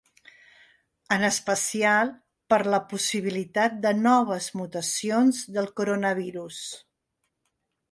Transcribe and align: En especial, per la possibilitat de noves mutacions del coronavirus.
En 1.17 1.25
especial, 1.27 2.13
per 2.53 2.59
la 2.75 2.79
possibilitat 2.95 3.77
de 3.85 3.93
noves 4.07 4.49
mutacions 4.63 5.45
del 5.59 5.71
coronavirus. 5.83 6.67